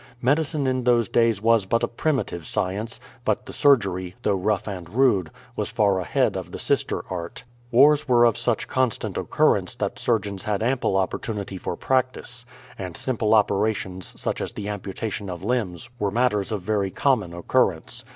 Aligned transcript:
Medicine 0.19 0.65
in 0.65 0.83
those 0.83 1.07
days 1.07 1.43
was 1.43 1.67
but 1.67 1.83
a 1.83 1.87
primitive 1.87 2.47
science, 2.47 2.99
but 3.23 3.45
the 3.45 3.53
surgery, 3.53 4.15
though 4.23 4.33
rough 4.33 4.67
and 4.67 4.89
rude, 4.89 5.29
was 5.55 5.69
far 5.69 5.99
ahead 5.99 6.35
of 6.35 6.51
the 6.51 6.57
sister 6.57 7.05
art. 7.11 7.43
Wars 7.69 8.07
were 8.09 8.25
of 8.25 8.35
such 8.35 8.67
constant 8.67 9.15
occurrence 9.15 9.75
that 9.75 9.99
surgeons 9.99 10.45
had 10.45 10.63
ample 10.63 10.97
opportunity 10.97 11.55
for 11.59 11.75
practice; 11.75 12.47
and 12.79 12.97
simple 12.97 13.35
operations 13.35 14.19
such 14.19 14.41
as 14.41 14.53
the 14.53 14.67
amputation 14.69 15.29
of 15.29 15.43
limbs, 15.43 15.87
were 15.99 16.09
matters 16.09 16.51
of 16.51 16.63
very 16.63 16.89
common 16.89 17.31
occurrence. 17.31 18.03